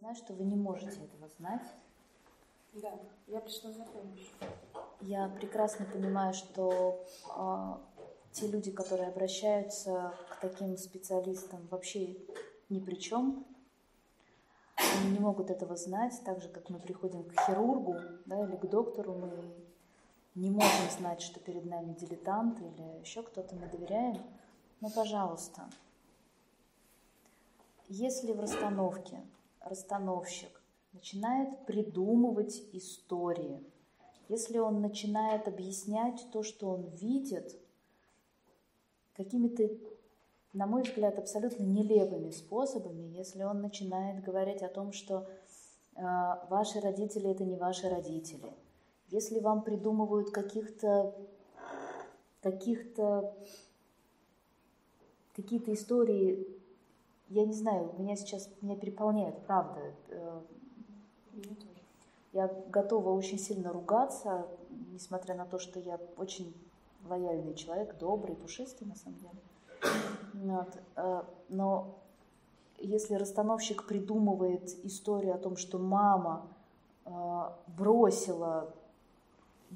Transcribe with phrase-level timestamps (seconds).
[0.00, 1.62] знаю, что вы не можете этого знать.
[2.74, 2.92] Да,
[3.26, 4.28] я пришла за помощью.
[5.00, 7.04] Я прекрасно понимаю, что
[7.36, 7.74] э,
[8.32, 12.16] те люди, которые обращаются к таким специалистам, вообще
[12.68, 13.46] ни при чем.
[14.76, 18.66] Они не могут этого знать, так же, как мы приходим к хирургу да, или к
[18.66, 19.30] доктору, мы
[20.34, 24.22] не можем знать, что перед нами дилетант или еще кто-то, мы доверяем.
[24.80, 25.70] Но, пожалуйста,
[27.88, 29.22] если в расстановке
[29.68, 30.62] расстановщик
[30.92, 33.62] начинает придумывать истории,
[34.28, 37.56] если он начинает объяснять то, что он видит,
[39.14, 39.68] какими-то,
[40.52, 45.28] на мой взгляд, абсолютно нелепыми способами, если он начинает говорить о том, что
[45.94, 46.02] э,
[46.50, 48.52] ваши родители это не ваши родители,
[49.08, 51.14] если вам придумывают каких-то
[52.42, 53.34] каких-то
[55.34, 56.55] какие-то истории
[57.28, 59.80] я не знаю, меня сейчас меня переполняет, правда.
[60.08, 60.40] Э,
[62.32, 64.46] я готова очень сильно ругаться,
[64.92, 66.54] несмотря на то, что я очень
[67.08, 69.40] лояльный человек, добрый, пушистый на самом деле.
[70.34, 70.78] Вот.
[70.96, 71.98] Э, но
[72.78, 76.46] если расстановщик придумывает историю о том, что мама
[77.04, 77.10] э,
[77.76, 78.72] бросила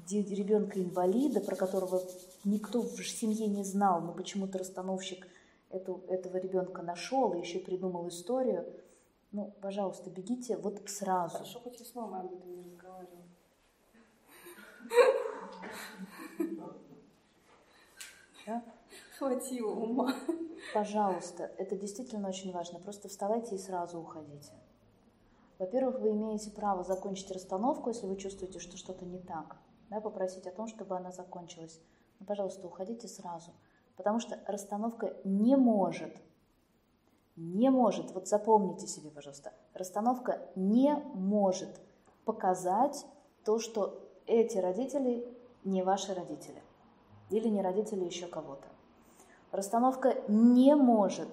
[0.09, 2.01] ребенка инвалида, про которого
[2.43, 5.27] никто в семье не знал, но почему-то расстановщик
[5.71, 8.65] эту, этого ребенка нашел и еще придумал историю,
[9.31, 11.37] ну, пожалуйста, бегите вот сразу.
[11.37, 13.23] Хорошо, хоть и с мамой об этом не разговаривала.
[18.45, 18.63] Да?
[19.17, 20.13] Хватило ума.
[20.73, 22.79] Пожалуйста, это действительно очень важно.
[22.79, 24.51] Просто вставайте и сразу уходите.
[25.59, 29.57] Во-первых, вы имеете право закончить расстановку, если вы чувствуете, что что-то не так.
[29.89, 31.79] Да, попросить о том, чтобы она закончилась.
[32.19, 33.51] Но, пожалуйста, уходите сразу.
[33.95, 36.15] Потому что расстановка не может,
[37.35, 41.69] не может, вот запомните себе, пожалуйста, расстановка не может
[42.25, 43.05] показать
[43.43, 45.27] то, что эти родители
[45.63, 46.61] не ваши родители
[47.29, 48.67] или не родители еще кого-то.
[49.51, 51.27] Расстановка не может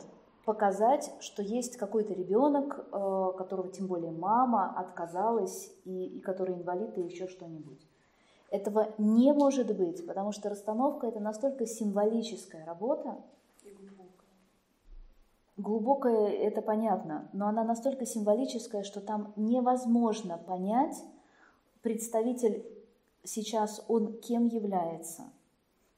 [0.44, 6.96] показать, что есть какой-то ребенок, э, которого тем более мама отказалась и, и который инвалид
[6.96, 7.86] и еще что-нибудь.
[8.50, 13.16] Этого не может быть, потому что расстановка это настолько символическая работа.
[15.58, 20.96] Глубокая, это понятно, но она настолько символическая, что там невозможно понять,
[21.82, 22.64] представитель
[23.24, 25.24] сейчас он кем является.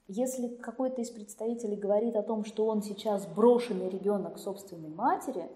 [0.08, 5.48] Если какой-то из представителей говорит о том, что он сейчас брошенный ребенок собственной матери,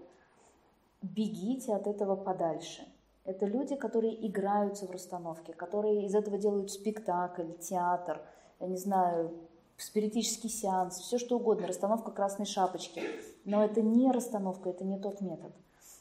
[1.02, 2.86] бегите от этого подальше.
[3.24, 8.20] Это люди, которые играются в расстановке, которые из этого делают спектакль, театр,
[8.60, 9.32] я не знаю,
[9.78, 13.02] спиритический сеанс, все что угодно, расстановка красной шапочки.
[13.44, 15.52] Но это не расстановка, это не тот метод.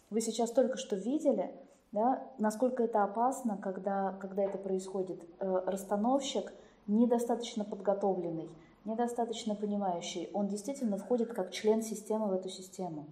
[0.09, 1.51] Вы сейчас только что видели,
[1.93, 5.23] да, насколько это опасно, когда, когда это происходит.
[5.39, 6.53] Э, расстановщик
[6.87, 8.49] недостаточно подготовленный,
[8.83, 10.29] недостаточно понимающий.
[10.33, 13.05] Он действительно входит как член системы в эту систему.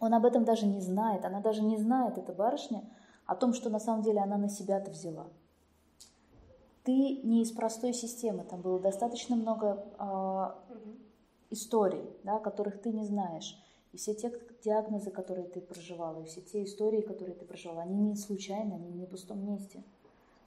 [0.00, 2.84] Он об этом даже не знает, она даже не знает, эта барышня,
[3.26, 5.26] о том, что на самом деле она на себя-то взяла.
[6.84, 10.74] Ты не из простой системы, там было достаточно много э,
[11.50, 13.62] историй, да, которых ты не знаешь.
[13.92, 14.32] И все те
[14.64, 18.88] диагнозы, которые ты проживала, и все те истории, которые ты проживала, они не случайны, они
[18.88, 19.82] не на пустом месте.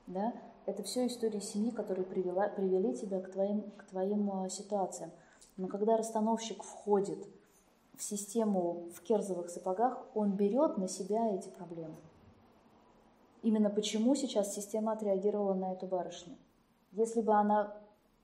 [0.08, 0.34] Да?
[0.66, 5.12] Это все истории семьи, которые привела, привели тебя к твоим, к твоим э, ситуациям.
[5.58, 7.28] Но когда расстановщик входит
[8.02, 11.96] систему в керзовых сапогах, он берет на себя эти проблемы.
[13.44, 16.36] Именно почему сейчас система отреагировала на эту барышню.
[16.92, 17.76] Если бы она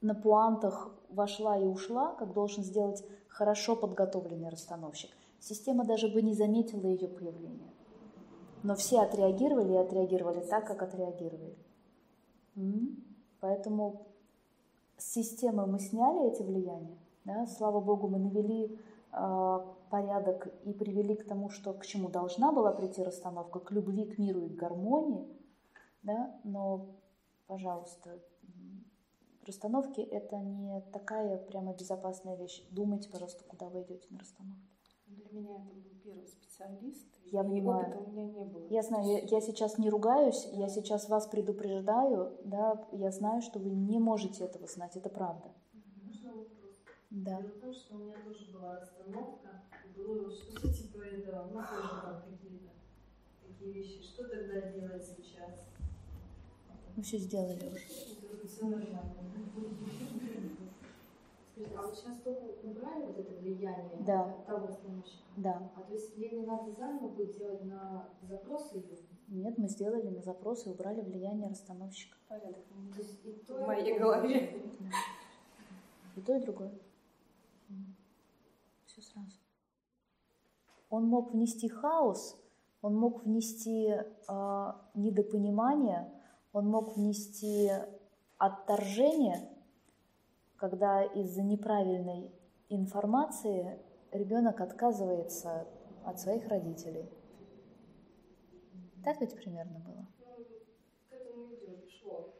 [0.01, 6.33] на пуантах вошла и ушла, как должен сделать хорошо подготовленный расстановщик, система даже бы не
[6.33, 7.71] заметила ее появления.
[8.63, 11.55] Но все отреагировали и отреагировали так, как отреагировали.
[13.39, 14.07] Поэтому
[14.97, 16.97] с системы мы сняли эти влияния.
[17.23, 17.45] Да?
[17.45, 18.77] Слава Богу, мы навели
[19.12, 24.18] порядок и привели к тому, что к чему должна была прийти расстановка, к любви, к
[24.18, 25.27] миру и к гармонии,
[26.04, 26.88] да, но,
[27.48, 28.19] пожалуйста,
[29.45, 32.65] расстановки это не такая прямо безопасная вещь.
[32.71, 34.68] Думайте, пожалуйста, куда вы идете на расстановке.
[35.07, 37.07] Для меня это был первый специалист.
[37.31, 37.88] Я понимаю.
[37.88, 38.68] Опыта у меня не было.
[38.68, 43.60] Я знаю, я, я сейчас не ругаюсь, я сейчас вас предупреждаю, да, я знаю, что
[43.60, 45.50] вы не можете этого знать, это правда.
[47.09, 47.42] Да.
[47.42, 51.59] Дело в том, что у меня тоже была расстановка, и было что-то типа этого, ну,
[51.62, 52.69] тоже там какие-то
[53.48, 54.04] такие вещи.
[54.04, 55.69] Что тогда делать сейчас?
[56.95, 58.48] Мы все сделали уже.
[58.48, 59.13] Все нормально.
[61.51, 64.36] Скажите, а вот сейчас только убрали вот это влияние Да.
[64.45, 65.24] того расстановщика?
[65.38, 65.71] Да.
[65.75, 68.98] А то есть Лене надо заново будет делать на запросы ее?
[69.27, 72.15] Нет, мы сделали на запрос и убрали влияние расстановщика.
[72.27, 72.63] Порядок.
[72.95, 74.00] То есть и то, В и моей то.
[74.00, 74.62] голове.
[76.15, 76.71] И то, и другое.
[79.17, 79.37] Сразу.
[80.89, 82.39] Он мог внести хаос,
[82.81, 86.11] он мог внести э, недопонимание,
[86.53, 87.69] он мог внести
[88.37, 89.49] отторжение,
[90.55, 92.31] когда из-за неправильной
[92.69, 93.79] информации
[94.11, 95.67] ребенок отказывается
[96.05, 97.09] от своих родителей.
[99.03, 100.07] Так ведь примерно было.
[101.09, 102.33] К этому идет, шло.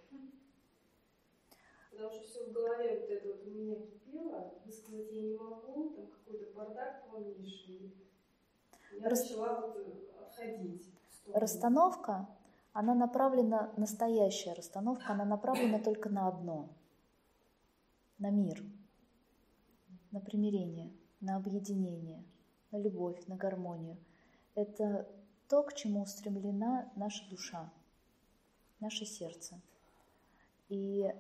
[1.92, 5.90] Потому что все в голове вот это вот у меня кипело, высказать я не могу,
[5.90, 6.17] там
[6.98, 7.94] какой-то бардак полнейший.
[9.00, 10.92] Я Рас- начала вот э, отходить.
[11.34, 12.28] Расстановка,
[12.74, 16.70] она направлена, настоящая расстановка, она направлена только на одно,
[18.18, 18.64] на мир,
[20.12, 22.24] на примирение, на объединение,
[22.72, 23.98] на любовь, на гармонию.
[24.56, 25.08] Это
[25.48, 27.72] то, к чему устремлена наша душа,
[28.80, 29.60] наше сердце.
[30.70, 31.14] И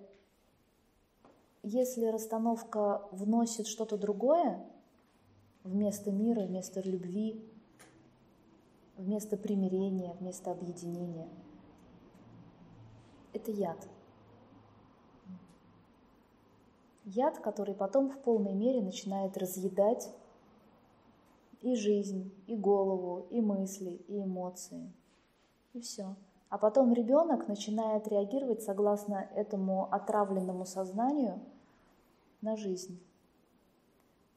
[1.63, 4.65] если расстановка вносит что-то другое
[5.67, 7.43] вместо мира, вместо любви,
[8.97, 11.27] вместо примирения, вместо объединения.
[13.33, 13.87] Это яд.
[17.05, 20.09] Яд, который потом в полной мере начинает разъедать
[21.61, 24.91] и жизнь, и голову, и мысли, и эмоции.
[25.73, 26.15] И все.
[26.49, 31.39] А потом ребенок начинает реагировать согласно этому отравленному сознанию
[32.41, 32.99] на жизнь.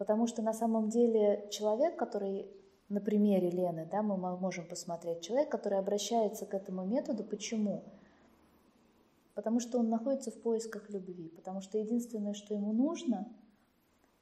[0.01, 2.47] Потому что на самом деле человек, который
[2.89, 7.85] на примере Лены, да, мы можем посмотреть, человек, который обращается к этому методу, почему?
[9.35, 13.31] Потому что он находится в поисках любви, потому что единственное, что ему нужно,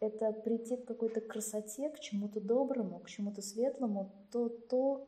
[0.00, 5.06] это прийти к какой-то красоте, к чему-то доброму, к чему-то светлому, то, то,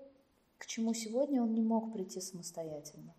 [0.57, 3.13] к чему сегодня он не мог прийти самостоятельно.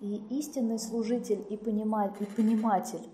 [0.00, 3.08] И истинный служитель и, понимать, и пониматель,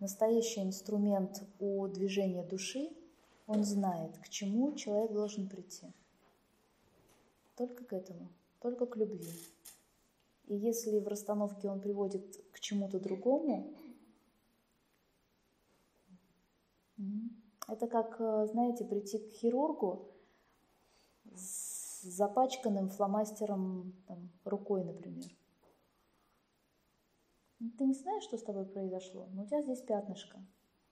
[0.00, 2.90] настоящий инструмент у движения души,
[3.46, 5.86] он знает, к чему человек должен прийти.
[7.56, 8.28] Только к этому,
[8.60, 9.30] только к любви.
[10.46, 13.74] И если в расстановке он приводит к чему-то другому,
[17.68, 18.16] это как,
[18.48, 20.08] знаете, прийти к хирургу
[21.34, 25.30] с запачканным фломастером там, рукой, например.
[27.58, 30.38] Ты не знаешь, что с тобой произошло, но у тебя здесь пятнышко.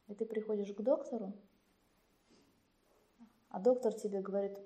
[0.09, 1.33] И ты приходишь к доктору,
[3.51, 4.59] а доктор тебе говорит,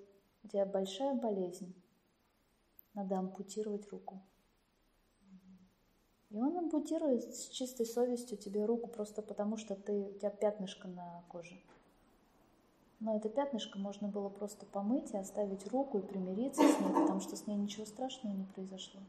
[0.44, 1.74] у тебя большая болезнь,
[2.94, 4.22] надо ампутировать руку.
[6.30, 10.86] И он ампутирует с чистой совестью тебе руку просто потому, что ты, у тебя пятнышко
[10.86, 11.58] на коже.
[13.00, 17.20] Но это пятнышко можно было просто помыть и оставить руку и примириться с ней, потому
[17.20, 19.00] что с ней ничего страшного не произошло.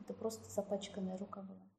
[0.00, 1.69] Это просто запачканная рука была.